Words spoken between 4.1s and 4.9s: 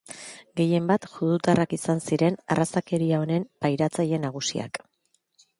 nagusiak.